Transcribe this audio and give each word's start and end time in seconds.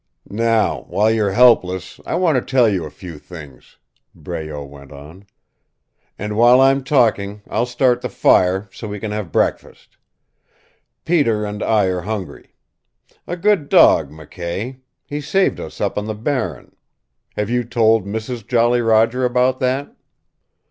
"Now, 0.31 0.85
while 0.89 1.11
you're 1.11 1.33
helpless, 1.33 1.99
I 2.07 2.15
want 2.15 2.33
to 2.35 2.41
tell 2.41 2.67
you 2.67 2.85
a 2.85 2.89
few 2.89 3.19
things," 3.19 3.77
Breault 4.15 4.63
went 4.67 4.91
on. 4.91 5.27
"And 6.17 6.35
while 6.35 6.59
I'm 6.59 6.83
talking 6.83 7.43
I'll 7.47 7.67
start 7.67 8.01
the 8.01 8.09
fire, 8.09 8.67
so 8.73 8.87
we 8.87 8.99
can 8.99 9.11
have 9.11 9.31
breakfast. 9.31 9.97
Peter 11.05 11.45
and, 11.45 11.61
I 11.61 11.83
are 11.85 12.01
hungry. 12.01 12.55
A 13.27 13.37
good 13.37 13.69
dog, 13.69 14.09
McKay. 14.09 14.79
He 15.05 15.21
saved 15.21 15.59
us 15.59 15.79
up 15.79 15.99
on 15.99 16.05
the 16.05 16.15
Barren. 16.15 16.75
Have 17.35 17.51
you 17.51 17.63
told 17.63 18.07
Mrs. 18.07 18.47
Jolly 18.47 18.81
Roger 18.81 19.23
about 19.23 19.59
that?" 19.59 19.95